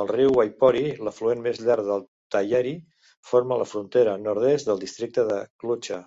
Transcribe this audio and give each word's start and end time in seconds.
El 0.00 0.08
riu 0.08 0.32
Waipori, 0.38 0.82
l'afluent 1.08 1.40
més 1.46 1.60
llarg 1.68 1.88
de 1.92 1.96
Taieri, 2.36 2.74
forma 3.30 3.60
la 3.64 3.70
frontera 3.72 4.20
nord-est 4.28 4.70
del 4.72 4.86
districte 4.86 5.28
de 5.34 5.42
Clutha. 5.64 6.04